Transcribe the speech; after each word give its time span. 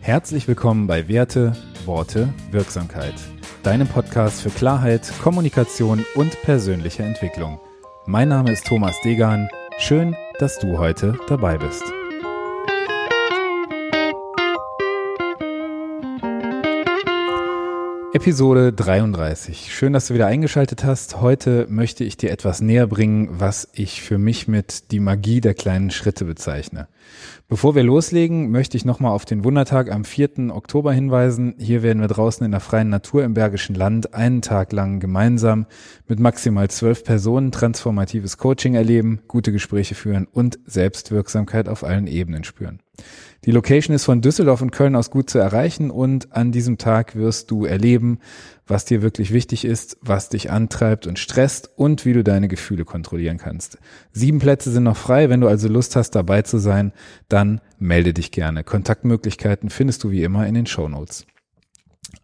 Herzlich 0.00 0.48
willkommen 0.48 0.86
bei 0.86 1.08
Werte, 1.08 1.52
Worte, 1.84 2.32
Wirksamkeit. 2.50 3.14
Deinem 3.62 3.86
Podcast 3.86 4.40
für 4.40 4.50
Klarheit, 4.50 5.12
Kommunikation 5.22 6.04
und 6.14 6.40
persönliche 6.42 7.02
Entwicklung. 7.02 7.60
Mein 8.06 8.28
Name 8.28 8.52
ist 8.52 8.66
Thomas 8.66 8.96
Degan. 9.04 9.48
Schön, 9.78 10.16
dass 10.38 10.58
du 10.58 10.78
heute 10.78 11.18
dabei 11.28 11.58
bist. 11.58 11.84
Episode 18.18 18.72
33. 18.72 19.72
Schön, 19.72 19.92
dass 19.92 20.08
du 20.08 20.14
wieder 20.14 20.26
eingeschaltet 20.26 20.82
hast. 20.82 21.20
Heute 21.20 21.68
möchte 21.70 22.02
ich 22.02 22.16
dir 22.16 22.32
etwas 22.32 22.60
näher 22.60 22.88
bringen, 22.88 23.28
was 23.30 23.68
ich 23.72 24.02
für 24.02 24.18
mich 24.18 24.48
mit 24.48 24.90
die 24.90 24.98
Magie 24.98 25.40
der 25.40 25.54
kleinen 25.54 25.92
Schritte 25.92 26.24
bezeichne. 26.24 26.88
Bevor 27.46 27.76
wir 27.76 27.84
loslegen, 27.84 28.50
möchte 28.50 28.76
ich 28.76 28.84
nochmal 28.84 29.12
auf 29.12 29.24
den 29.24 29.44
Wundertag 29.44 29.92
am 29.92 30.04
4. 30.04 30.50
Oktober 30.50 30.92
hinweisen. 30.92 31.54
Hier 31.58 31.84
werden 31.84 32.00
wir 32.00 32.08
draußen 32.08 32.44
in 32.44 32.50
der 32.50 32.58
freien 32.58 32.88
Natur 32.88 33.22
im 33.22 33.34
Bergischen 33.34 33.76
Land 33.76 34.14
einen 34.14 34.42
Tag 34.42 34.72
lang 34.72 34.98
gemeinsam 34.98 35.66
mit 36.08 36.18
maximal 36.18 36.68
zwölf 36.68 37.04
Personen 37.04 37.52
transformatives 37.52 38.36
Coaching 38.36 38.74
erleben, 38.74 39.20
gute 39.28 39.52
Gespräche 39.52 39.94
führen 39.94 40.26
und 40.26 40.58
Selbstwirksamkeit 40.66 41.68
auf 41.68 41.84
allen 41.84 42.08
Ebenen 42.08 42.42
spüren. 42.42 42.80
Die 43.44 43.52
Location 43.52 43.94
ist 43.94 44.04
von 44.04 44.20
Düsseldorf 44.20 44.62
und 44.62 44.72
Köln 44.72 44.96
aus 44.96 45.10
gut 45.10 45.30
zu 45.30 45.38
erreichen 45.38 45.90
und 45.90 46.32
an 46.34 46.50
diesem 46.50 46.76
Tag 46.76 47.14
wirst 47.14 47.50
du 47.50 47.64
erleben, 47.64 48.18
was 48.66 48.84
dir 48.84 49.00
wirklich 49.00 49.32
wichtig 49.32 49.64
ist, 49.64 49.96
was 50.02 50.28
dich 50.28 50.50
antreibt 50.50 51.06
und 51.06 51.18
stresst 51.18 51.70
und 51.76 52.04
wie 52.04 52.12
du 52.12 52.24
deine 52.24 52.48
Gefühle 52.48 52.84
kontrollieren 52.84 53.38
kannst. 53.38 53.78
Sieben 54.12 54.40
Plätze 54.40 54.70
sind 54.70 54.82
noch 54.82 54.96
frei. 54.96 55.30
Wenn 55.30 55.40
du 55.40 55.48
also 55.48 55.68
Lust 55.68 55.96
hast, 55.96 56.10
dabei 56.10 56.42
zu 56.42 56.58
sein, 56.58 56.92
dann 57.28 57.60
melde 57.78 58.12
dich 58.12 58.32
gerne. 58.32 58.64
Kontaktmöglichkeiten 58.64 59.70
findest 59.70 60.04
du 60.04 60.10
wie 60.10 60.24
immer 60.24 60.46
in 60.46 60.54
den 60.54 60.66
Show 60.66 60.88
Notes. 60.88 61.24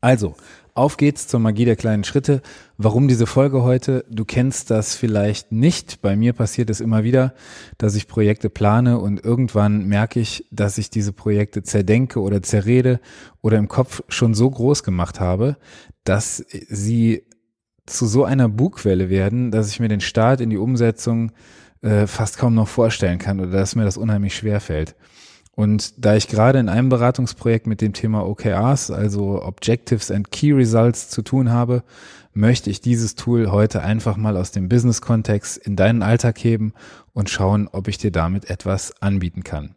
Also, 0.01 0.35
auf 0.75 0.97
geht's 0.97 1.29
zur 1.29 1.39
Magie 1.39 1.65
der 1.65 1.77
kleinen 1.77 2.03
Schritte. 2.03 2.43
Warum 2.77 3.07
diese 3.07 3.27
Folge 3.27 3.63
heute? 3.63 4.05
Du 4.11 4.25
kennst 4.25 4.71
das 4.73 4.97
vielleicht 4.97 5.53
nicht. 5.53 6.03
Bei 6.03 6.17
mir 6.17 6.33
passiert 6.33 6.69
es 6.69 6.81
immer 6.81 7.05
wieder, 7.05 7.33
dass 7.79 7.95
ich 7.95 8.09
Projekte 8.09 8.51
plane 8.51 8.99
und 8.99 9.25
irgendwann 9.25 9.87
merke 9.87 10.19
ich, 10.19 10.47
dass 10.51 10.77
ich 10.77 10.91
diese 10.91 11.13
Projekte 11.13 11.63
zerdenke 11.63 12.21
oder 12.21 12.43
zerrede 12.43 13.01
oder 13.41 13.57
im 13.57 13.69
Kopf 13.69 14.03
schon 14.09 14.35
so 14.35 14.51
groß 14.51 14.83
gemacht 14.83 15.21
habe, 15.21 15.57
dass 16.03 16.45
sie 16.49 17.23
zu 17.87 18.07
so 18.07 18.25
einer 18.25 18.49
Bugwelle 18.49 19.09
werden, 19.09 19.53
dass 19.53 19.71
ich 19.71 19.79
mir 19.79 19.89
den 19.89 20.01
Start 20.01 20.41
in 20.41 20.51
die 20.51 20.57
Umsetzung 20.57 21.31
äh, 21.83 22.09
fast 22.09 22.37
kaum 22.37 22.55
noch 22.55 22.69
vorstellen 22.69 23.19
kann 23.19 23.39
oder 23.39 23.51
dass 23.51 23.77
mir 23.77 23.85
das 23.85 23.97
unheimlich 23.97 24.35
schwer 24.35 24.61
fällt. 24.61 24.97
Und 25.55 26.05
da 26.05 26.17
ich 26.17 26.29
gerade 26.29 26.59
in 26.59 26.69
einem 26.69 26.89
Beratungsprojekt 26.89 27.67
mit 27.67 27.81
dem 27.81 27.93
Thema 27.93 28.27
OKRs, 28.27 28.91
also 28.91 29.43
Objectives 29.43 30.11
and 30.11 30.31
Key 30.31 30.53
Results 30.53 31.09
zu 31.09 31.23
tun 31.23 31.51
habe, 31.53 31.85
möchte 32.33 32.71
ich 32.71 32.81
dieses 32.81 33.15
Tool 33.15 33.53
heute 33.53 33.83
einfach 33.83 34.17
mal 34.17 34.37
aus 34.37 34.51
dem 34.51 34.69
Business-Kontext 34.69 35.57
in 35.57 35.77
deinen 35.77 36.03
Alltag 36.03 36.43
heben 36.43 36.73
und 37.13 37.31
schauen, 37.31 37.69
ob 37.71 37.87
ich 37.87 37.99
dir 37.99 38.11
damit 38.11 38.51
etwas 38.51 39.01
anbieten 39.01 39.45
kann. 39.45 39.77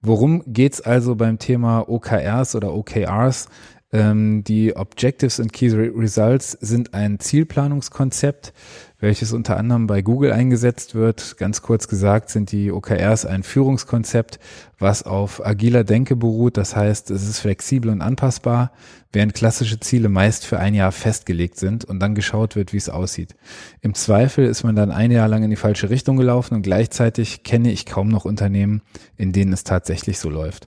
Worum 0.00 0.42
geht's 0.46 0.80
also 0.80 1.14
beim 1.14 1.38
Thema 1.38 1.88
OKRs 1.88 2.56
oder 2.56 2.74
OKRs? 2.74 3.48
Ähm, 3.94 4.42
die 4.42 4.74
Objectives 4.74 5.38
and 5.38 5.52
Key 5.52 5.68
Results 5.70 6.52
sind 6.52 6.94
ein 6.94 7.20
Zielplanungskonzept, 7.20 8.54
welches 9.00 9.32
unter 9.34 9.58
anderem 9.58 9.86
bei 9.86 10.00
Google 10.00 10.32
eingesetzt 10.32 10.94
wird. 10.94 11.36
Ganz 11.36 11.60
kurz 11.60 11.88
gesagt 11.88 12.30
sind 12.30 12.52
die 12.52 12.72
OKRs 12.72 13.26
ein 13.26 13.42
Führungskonzept, 13.42 14.38
was 14.78 15.02
auf 15.02 15.44
agiler 15.44 15.84
Denke 15.84 16.16
beruht. 16.16 16.56
Das 16.56 16.74
heißt, 16.74 17.10
es 17.10 17.28
ist 17.28 17.40
flexibel 17.40 17.90
und 17.90 18.00
anpassbar, 18.00 18.72
während 19.12 19.34
klassische 19.34 19.78
Ziele 19.78 20.08
meist 20.08 20.46
für 20.46 20.58
ein 20.58 20.72
Jahr 20.72 20.92
festgelegt 20.92 21.58
sind 21.58 21.84
und 21.84 22.00
dann 22.00 22.14
geschaut 22.14 22.56
wird, 22.56 22.72
wie 22.72 22.78
es 22.78 22.88
aussieht. 22.88 23.34
Im 23.82 23.92
Zweifel 23.92 24.46
ist 24.46 24.62
man 24.64 24.74
dann 24.74 24.90
ein 24.90 25.10
Jahr 25.10 25.28
lang 25.28 25.42
in 25.42 25.50
die 25.50 25.56
falsche 25.56 25.90
Richtung 25.90 26.16
gelaufen 26.16 26.54
und 26.54 26.62
gleichzeitig 26.62 27.42
kenne 27.42 27.70
ich 27.70 27.84
kaum 27.84 28.08
noch 28.08 28.24
Unternehmen, 28.24 28.80
in 29.18 29.32
denen 29.32 29.52
es 29.52 29.64
tatsächlich 29.64 30.18
so 30.18 30.30
läuft. 30.30 30.66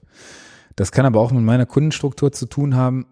Das 0.76 0.92
kann 0.92 1.06
aber 1.06 1.20
auch 1.20 1.32
mit 1.32 1.42
meiner 1.42 1.66
Kundenstruktur 1.66 2.32
zu 2.32 2.46
tun 2.46 2.76
haben. 2.76 3.06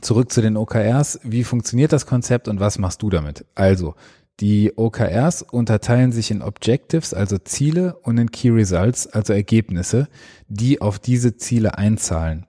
Zurück 0.00 0.32
zu 0.32 0.40
den 0.42 0.56
OKRs. 0.56 1.20
Wie 1.22 1.44
funktioniert 1.44 1.92
das 1.92 2.06
Konzept 2.06 2.48
und 2.48 2.60
was 2.60 2.78
machst 2.78 3.02
du 3.02 3.10
damit? 3.10 3.44
Also, 3.54 3.94
die 4.40 4.72
OKRs 4.74 5.42
unterteilen 5.42 6.10
sich 6.10 6.30
in 6.30 6.42
Objectives, 6.42 7.14
also 7.14 7.38
Ziele, 7.38 7.96
und 8.02 8.18
in 8.18 8.32
Key 8.32 8.50
Results, 8.50 9.06
also 9.06 9.32
Ergebnisse, 9.32 10.08
die 10.48 10.80
auf 10.80 10.98
diese 10.98 11.36
Ziele 11.36 11.78
einzahlen. 11.78 12.46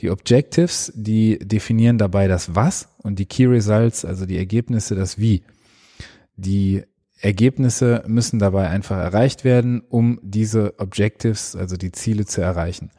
Die 0.00 0.10
Objectives, 0.10 0.92
die 0.94 1.38
definieren 1.38 1.98
dabei 1.98 2.28
das 2.28 2.54
Was 2.54 2.88
und 2.98 3.18
die 3.18 3.26
Key 3.26 3.46
Results, 3.46 4.04
also 4.04 4.26
die 4.26 4.38
Ergebnisse, 4.38 4.94
das 4.94 5.18
Wie. 5.18 5.42
Die 6.36 6.84
Ergebnisse 7.24 8.04
müssen 8.06 8.38
dabei 8.38 8.68
einfach 8.68 8.98
erreicht 8.98 9.44
werden, 9.44 9.82
um 9.88 10.20
diese 10.22 10.78
Objectives, 10.78 11.56
also 11.56 11.78
die 11.78 11.90
Ziele 11.90 12.26
zu 12.26 12.42
erreichen. 12.42 12.90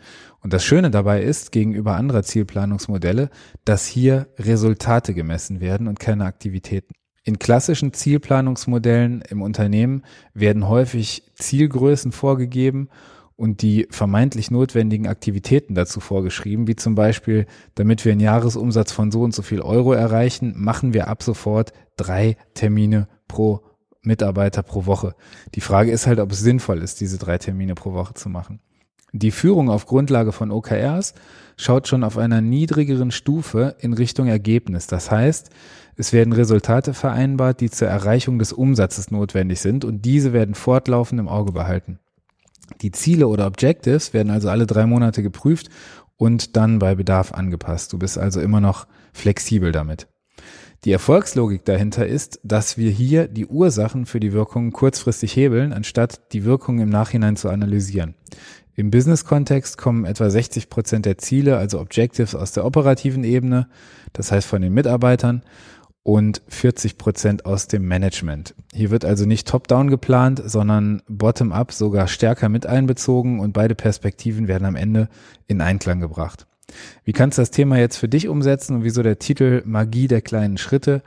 Und 0.41 0.51
das 0.51 0.65
Schöne 0.65 0.89
dabei 0.89 1.21
ist, 1.21 1.51
gegenüber 1.51 1.95
anderer 1.95 2.23
Zielplanungsmodelle, 2.23 3.29
dass 3.65 3.85
hier 3.85 4.27
Resultate 4.39 5.13
gemessen 5.13 5.59
werden 5.61 5.87
und 5.87 5.99
keine 5.99 6.25
Aktivitäten. 6.25 6.95
In 7.23 7.37
klassischen 7.37 7.93
Zielplanungsmodellen 7.93 9.21
im 9.29 9.43
Unternehmen 9.43 10.03
werden 10.33 10.67
häufig 10.67 11.31
Zielgrößen 11.35 12.11
vorgegeben 12.11 12.89
und 13.35 13.61
die 13.61 13.85
vermeintlich 13.91 14.49
notwendigen 14.49 15.07
Aktivitäten 15.07 15.75
dazu 15.75 15.99
vorgeschrieben, 15.99 16.67
wie 16.67 16.75
zum 16.75 16.95
Beispiel, 16.95 17.45
damit 17.75 18.05
wir 18.05 18.11
einen 18.11 18.21
Jahresumsatz 18.21 18.91
von 18.91 19.11
so 19.11 19.21
und 19.21 19.35
so 19.35 19.43
viel 19.43 19.61
Euro 19.61 19.93
erreichen, 19.93 20.53
machen 20.55 20.95
wir 20.95 21.09
ab 21.09 21.21
sofort 21.21 21.73
drei 21.95 22.37
Termine 22.55 23.07
pro 23.27 23.61
Mitarbeiter 24.05 24.63
pro 24.63 24.85
Woche. 24.85 25.15
Die 25.55 25.61
Frage 25.61 25.91
ist 25.91 26.07
halt, 26.07 26.19
ob 26.19 26.31
es 26.31 26.39
sinnvoll 26.39 26.81
ist, 26.81 27.01
diese 27.01 27.17
drei 27.17 27.37
Termine 27.37 27.75
pro 27.75 27.93
Woche 27.93 28.13
zu 28.13 28.29
machen. 28.29 28.59
Die 29.17 29.31
Führung 29.31 29.69
auf 29.69 29.85
Grundlage 29.85 30.33
von 30.33 30.51
OKRs 30.51 31.13
schaut 31.55 31.87
schon 31.87 32.03
auf 32.03 32.17
einer 32.17 32.41
niedrigeren 32.41 33.11
Stufe 33.11 33.75
in 33.79 33.93
Richtung 33.93 34.27
Ergebnis. 34.27 34.87
Das 34.87 35.09
heißt, 35.09 35.51
es 35.95 36.11
werden 36.11 36.33
Resultate 36.33 36.93
vereinbart, 36.93 37.61
die 37.61 37.69
zur 37.69 37.87
Erreichung 37.87 38.39
des 38.39 38.51
Umsatzes 38.51 39.11
notwendig 39.11 39.61
sind 39.61 39.85
und 39.85 40.03
diese 40.03 40.33
werden 40.33 40.53
fortlaufend 40.53 41.19
im 41.21 41.29
Auge 41.29 41.53
behalten. 41.53 41.99
Die 42.81 42.91
Ziele 42.91 43.27
oder 43.27 43.47
Objectives 43.47 44.13
werden 44.13 44.31
also 44.31 44.49
alle 44.49 44.65
drei 44.65 44.85
Monate 44.85 45.23
geprüft 45.23 45.69
und 46.17 46.57
dann 46.57 46.79
bei 46.79 46.95
Bedarf 46.95 47.31
angepasst. 47.31 47.93
Du 47.93 47.99
bist 47.99 48.17
also 48.17 48.41
immer 48.41 48.59
noch 48.59 48.87
flexibel 49.13 49.71
damit. 49.71 50.07
Die 50.85 50.91
Erfolgslogik 50.91 51.65
dahinter 51.65 52.05
ist, 52.05 52.39
dass 52.43 52.77
wir 52.77 52.91
hier 52.91 53.27
die 53.27 53.47
Ursachen 53.47 54.05
für 54.05 54.19
die 54.19 54.33
Wirkungen 54.33 54.71
kurzfristig 54.71 55.35
hebeln, 55.35 55.73
anstatt 55.73 56.31
die 56.31 56.45
Wirkungen 56.45 56.79
im 56.81 56.89
Nachhinein 56.89 57.37
zu 57.37 57.49
analysieren. 57.49 58.13
Im 58.75 58.91
Business-Kontext 58.91 59.79
kommen 59.79 60.05
etwa 60.05 60.29
60 60.29 60.69
Prozent 60.69 61.07
der 61.07 61.17
Ziele, 61.17 61.57
also 61.57 61.79
Objectives, 61.79 62.35
aus 62.35 62.51
der 62.51 62.65
operativen 62.65 63.23
Ebene, 63.23 63.67
das 64.13 64.31
heißt 64.31 64.47
von 64.47 64.61
den 64.61 64.73
Mitarbeitern, 64.73 65.41
und 66.03 66.43
40 66.49 66.99
Prozent 66.99 67.47
aus 67.47 67.67
dem 67.67 67.87
Management. 67.87 68.53
Hier 68.71 68.91
wird 68.91 69.05
also 69.05 69.25
nicht 69.25 69.47
top-down 69.47 69.89
geplant, 69.89 70.39
sondern 70.45 71.01
bottom-up 71.07 71.71
sogar 71.71 72.07
stärker 72.07 72.47
mit 72.47 72.67
einbezogen 72.67 73.39
und 73.39 73.53
beide 73.53 73.73
Perspektiven 73.73 74.47
werden 74.47 74.65
am 74.65 74.75
Ende 74.75 75.09
in 75.47 75.61
Einklang 75.61 75.99
gebracht. 75.99 76.45
Wie 77.03 77.13
kannst 77.13 77.37
du 77.37 77.41
das 77.41 77.51
Thema 77.51 77.77
jetzt 77.77 77.97
für 77.97 78.07
dich 78.07 78.27
umsetzen 78.27 78.75
und 78.75 78.83
wieso 78.83 79.03
der 79.03 79.19
Titel 79.19 79.61
Magie 79.65 80.07
der 80.07 80.21
kleinen 80.21 80.57
Schritte? 80.57 81.03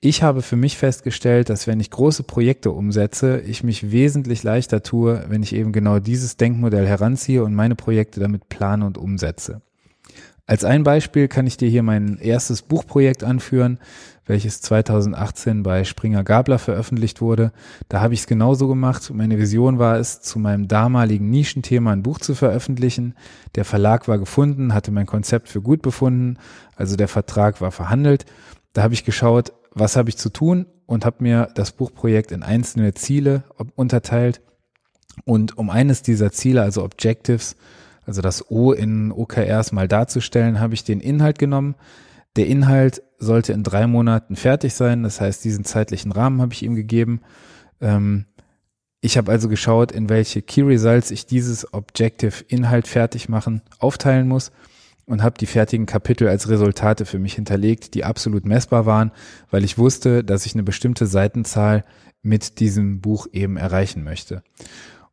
Ich 0.00 0.22
habe 0.22 0.42
für 0.42 0.56
mich 0.56 0.78
festgestellt, 0.78 1.48
dass 1.48 1.68
wenn 1.68 1.78
ich 1.78 1.90
große 1.90 2.24
Projekte 2.24 2.72
umsetze, 2.72 3.40
ich 3.40 3.62
mich 3.62 3.92
wesentlich 3.92 4.42
leichter 4.42 4.82
tue, 4.82 5.24
wenn 5.28 5.44
ich 5.44 5.54
eben 5.54 5.70
genau 5.70 6.00
dieses 6.00 6.36
Denkmodell 6.36 6.88
heranziehe 6.88 7.44
und 7.44 7.54
meine 7.54 7.76
Projekte 7.76 8.18
damit 8.18 8.48
plane 8.48 8.84
und 8.84 8.98
umsetze. 8.98 9.62
Als 10.46 10.64
ein 10.64 10.82
Beispiel 10.82 11.28
kann 11.28 11.46
ich 11.46 11.56
dir 11.56 11.68
hier 11.68 11.84
mein 11.84 12.18
erstes 12.18 12.62
Buchprojekt 12.62 13.22
anführen, 13.22 13.78
welches 14.26 14.60
2018 14.60 15.62
bei 15.62 15.84
Springer 15.84 16.24
Gabler 16.24 16.58
veröffentlicht 16.58 17.20
wurde. 17.20 17.52
Da 17.88 18.00
habe 18.00 18.14
ich 18.14 18.20
es 18.20 18.26
genauso 18.26 18.66
gemacht. 18.66 19.10
Meine 19.14 19.38
Vision 19.38 19.78
war 19.78 19.98
es, 19.98 20.20
zu 20.20 20.40
meinem 20.40 20.66
damaligen 20.66 21.30
Nischenthema 21.30 21.92
ein 21.92 22.02
Buch 22.02 22.18
zu 22.18 22.34
veröffentlichen. 22.34 23.14
Der 23.54 23.64
Verlag 23.64 24.08
war 24.08 24.18
gefunden, 24.18 24.74
hatte 24.74 24.90
mein 24.90 25.06
Konzept 25.06 25.48
für 25.48 25.62
gut 25.62 25.80
befunden, 25.80 26.38
also 26.74 26.96
der 26.96 27.08
Vertrag 27.08 27.60
war 27.60 27.70
verhandelt. 27.70 28.26
Da 28.72 28.82
habe 28.82 28.94
ich 28.94 29.04
geschaut, 29.04 29.52
was 29.72 29.96
habe 29.96 30.08
ich 30.08 30.16
zu 30.16 30.28
tun 30.28 30.66
und 30.86 31.04
habe 31.04 31.16
mir 31.20 31.48
das 31.54 31.72
Buchprojekt 31.72 32.32
in 32.32 32.42
einzelne 32.42 32.94
Ziele 32.94 33.44
unterteilt. 33.76 34.40
Und 35.24 35.56
um 35.56 35.70
eines 35.70 36.02
dieser 36.02 36.32
Ziele, 36.32 36.62
also 36.62 36.82
Objectives, 36.82 37.56
also 38.06 38.22
das 38.22 38.50
O 38.50 38.72
in 38.72 39.12
OKRs 39.12 39.72
mal 39.72 39.88
darzustellen, 39.88 40.60
habe 40.60 40.74
ich 40.74 40.84
den 40.84 41.00
Inhalt 41.00 41.38
genommen. 41.38 41.74
Der 42.36 42.46
Inhalt 42.46 43.02
sollte 43.18 43.52
in 43.52 43.62
drei 43.62 43.86
Monaten 43.86 44.36
fertig 44.36 44.74
sein. 44.74 45.02
Das 45.02 45.20
heißt, 45.20 45.44
diesen 45.44 45.64
zeitlichen 45.64 46.12
Rahmen 46.12 46.40
habe 46.40 46.52
ich 46.52 46.62
ihm 46.62 46.74
gegeben. 46.74 47.20
Ähm, 47.80 48.26
ich 49.00 49.18
habe 49.18 49.30
also 49.30 49.48
geschaut, 49.48 49.92
in 49.92 50.08
welche 50.08 50.42
Key 50.42 50.62
Results 50.62 51.10
ich 51.10 51.26
dieses 51.26 51.72
Objective 51.74 52.44
Inhalt 52.48 52.86
fertig 52.86 53.28
machen, 53.28 53.62
aufteilen 53.78 54.28
muss 54.28 54.52
und 55.06 55.22
habe 55.22 55.38
die 55.38 55.46
fertigen 55.46 55.86
Kapitel 55.86 56.28
als 56.28 56.48
Resultate 56.48 57.04
für 57.04 57.18
mich 57.18 57.34
hinterlegt, 57.34 57.94
die 57.94 58.04
absolut 58.04 58.46
messbar 58.46 58.86
waren, 58.86 59.10
weil 59.50 59.64
ich 59.64 59.76
wusste, 59.76 60.22
dass 60.22 60.46
ich 60.46 60.54
eine 60.54 60.62
bestimmte 60.62 61.06
Seitenzahl 61.06 61.84
mit 62.22 62.60
diesem 62.60 63.00
Buch 63.00 63.26
eben 63.32 63.56
erreichen 63.56 64.04
möchte. 64.04 64.42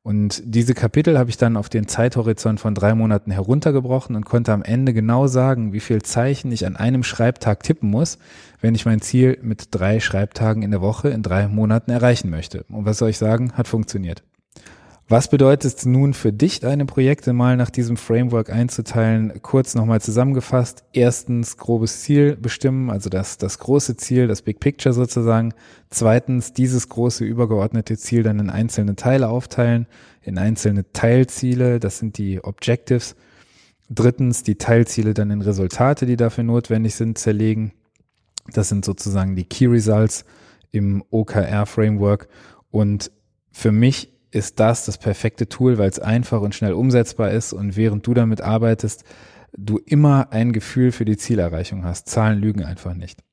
Und 0.01 0.41
diese 0.45 0.73
Kapitel 0.73 1.19
habe 1.19 1.29
ich 1.29 1.37
dann 1.37 1.57
auf 1.57 1.67
den 1.67 1.87
Zeithorizont 1.87 2.59
von 2.59 2.73
drei 2.73 2.95
Monaten 2.95 3.31
heruntergebrochen 3.31 4.15
und 4.15 4.25
konnte 4.25 4.53
am 4.53 4.63
Ende 4.63 4.93
genau 4.93 5.27
sagen, 5.27 5.73
wie 5.73 5.81
viel 5.81 6.01
Zeichen 6.01 6.51
ich 6.51 6.65
an 6.65 6.77
einem 6.77 7.03
Schreibtag 7.03 7.63
tippen 7.63 7.89
muss, 7.89 8.17
wenn 8.61 8.75
ich 8.75 8.85
mein 8.85 9.01
Ziel 9.01 9.37
mit 9.41 9.67
drei 9.71 9.99
Schreibtagen 9.99 10.63
in 10.63 10.71
der 10.71 10.81
Woche 10.81 11.09
in 11.09 11.21
drei 11.21 11.47
Monaten 11.47 11.91
erreichen 11.91 12.29
möchte. 12.29 12.63
Und 12.69 12.85
was 12.85 12.97
soll 12.97 13.09
ich 13.09 13.17
sagen? 13.17 13.51
Hat 13.53 13.67
funktioniert. 13.67 14.23
Was 15.11 15.27
bedeutet 15.27 15.75
es 15.75 15.85
nun 15.87 16.13
für 16.13 16.31
dich, 16.31 16.59
deine 16.59 16.85
Projekte 16.85 17.33
mal 17.33 17.57
nach 17.57 17.71
diesem 17.71 17.97
Framework 17.97 18.51
einzuteilen? 18.51 19.41
Kurz 19.41 19.73
nochmal 19.73 20.01
zusammengefasst. 20.01 20.83
Erstens 20.93 21.57
grobes 21.57 22.01
Ziel 22.01 22.35
bestimmen, 22.35 22.91
also 22.91 23.09
das, 23.09 23.39
das 23.39 23.57
große 23.57 23.97
Ziel, 23.97 24.27
das 24.27 24.43
Big 24.43 24.59
Picture 24.59 24.93
sozusagen. 24.93 25.55
Zweitens 25.89 26.53
dieses 26.53 26.89
große 26.89 27.25
übergeordnete 27.25 27.97
Ziel 27.97 28.21
dann 28.21 28.37
in 28.37 28.51
einzelne 28.51 28.95
Teile 28.95 29.29
aufteilen, 29.29 29.87
in 30.21 30.37
einzelne 30.37 30.93
Teilziele, 30.93 31.79
das 31.79 31.97
sind 31.97 32.19
die 32.19 32.43
Objectives. 32.43 33.15
Drittens 33.89 34.43
die 34.43 34.59
Teilziele 34.59 35.15
dann 35.15 35.31
in 35.31 35.41
Resultate, 35.41 36.05
die 36.05 36.17
dafür 36.17 36.43
notwendig 36.43 36.93
sind, 36.93 37.17
zerlegen. 37.17 37.71
Das 38.53 38.69
sind 38.69 38.85
sozusagen 38.85 39.35
die 39.35 39.45
Key 39.45 39.65
Results 39.65 40.23
im 40.69 41.03
OKR 41.09 41.65
Framework. 41.65 42.27
Und 42.69 43.09
für 43.51 43.71
mich 43.71 44.18
ist 44.31 44.59
das 44.59 44.85
das 44.85 44.97
perfekte 44.97 45.49
Tool, 45.49 45.77
weil 45.77 45.89
es 45.89 45.99
einfach 45.99 46.41
und 46.41 46.55
schnell 46.55 46.73
umsetzbar 46.73 47.31
ist 47.31 47.53
und 47.53 47.75
während 47.75 48.05
du 48.05 48.13
damit 48.13 48.41
arbeitest, 48.41 49.03
du 49.57 49.77
immer 49.77 50.31
ein 50.31 50.53
Gefühl 50.53 50.91
für 50.91 51.05
die 51.05 51.17
Zielerreichung 51.17 51.83
hast. 51.83 52.07
Zahlen 52.07 52.39
lügen 52.39 52.63
einfach 52.63 52.93
nicht. 52.93 53.23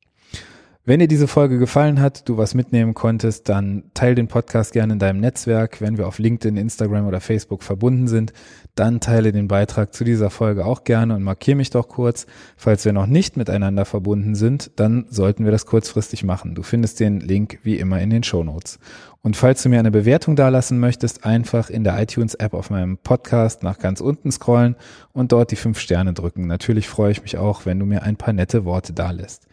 Wenn 0.88 1.00
dir 1.00 1.08
diese 1.08 1.26
Folge 1.26 1.58
gefallen 1.58 2.00
hat, 2.00 2.28
du 2.28 2.36
was 2.36 2.54
mitnehmen 2.54 2.94
konntest, 2.94 3.48
dann 3.48 3.90
teil 3.92 4.14
den 4.14 4.28
Podcast 4.28 4.72
gerne 4.72 4.92
in 4.92 5.00
deinem 5.00 5.18
Netzwerk. 5.18 5.80
Wenn 5.80 5.98
wir 5.98 6.06
auf 6.06 6.20
LinkedIn, 6.20 6.56
Instagram 6.56 7.08
oder 7.08 7.20
Facebook 7.20 7.64
verbunden 7.64 8.06
sind, 8.06 8.32
dann 8.76 9.00
teile 9.00 9.32
den 9.32 9.48
Beitrag 9.48 9.92
zu 9.92 10.04
dieser 10.04 10.30
Folge 10.30 10.64
auch 10.64 10.84
gerne 10.84 11.16
und 11.16 11.24
markiere 11.24 11.56
mich 11.56 11.70
doch 11.70 11.88
kurz. 11.88 12.26
Falls 12.56 12.84
wir 12.84 12.92
noch 12.92 13.06
nicht 13.06 13.36
miteinander 13.36 13.84
verbunden 13.84 14.36
sind, 14.36 14.70
dann 14.76 15.06
sollten 15.10 15.44
wir 15.44 15.50
das 15.50 15.66
kurzfristig 15.66 16.22
machen. 16.22 16.54
Du 16.54 16.62
findest 16.62 17.00
den 17.00 17.18
Link 17.18 17.58
wie 17.64 17.80
immer 17.80 18.00
in 18.00 18.10
den 18.10 18.22
Show 18.22 18.44
Notes. 18.44 18.78
Und 19.22 19.36
falls 19.36 19.64
du 19.64 19.68
mir 19.68 19.80
eine 19.80 19.90
Bewertung 19.90 20.36
dalassen 20.36 20.78
möchtest, 20.78 21.24
einfach 21.24 21.68
in 21.68 21.82
der 21.82 22.00
iTunes-App 22.00 22.54
auf 22.54 22.70
meinem 22.70 22.96
Podcast 22.96 23.64
nach 23.64 23.80
ganz 23.80 24.00
unten 24.00 24.30
scrollen 24.30 24.76
und 25.12 25.32
dort 25.32 25.50
die 25.50 25.56
fünf 25.56 25.80
Sterne 25.80 26.12
drücken. 26.12 26.46
Natürlich 26.46 26.86
freue 26.86 27.10
ich 27.10 27.22
mich 27.22 27.38
auch, 27.38 27.66
wenn 27.66 27.80
du 27.80 27.86
mir 27.86 28.04
ein 28.04 28.14
paar 28.14 28.32
nette 28.32 28.64
Worte 28.64 28.92
dalässt. 28.92 29.48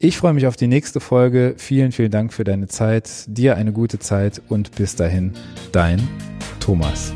Ich 0.00 0.16
freue 0.16 0.32
mich 0.32 0.46
auf 0.46 0.54
die 0.54 0.68
nächste 0.68 1.00
Folge. 1.00 1.54
Vielen, 1.56 1.90
vielen 1.90 2.12
Dank 2.12 2.32
für 2.32 2.44
deine 2.44 2.68
Zeit. 2.68 3.24
Dir 3.26 3.56
eine 3.56 3.72
gute 3.72 3.98
Zeit 3.98 4.40
und 4.48 4.76
bis 4.76 4.94
dahin, 4.94 5.32
dein 5.72 6.08
Thomas. 6.60 7.12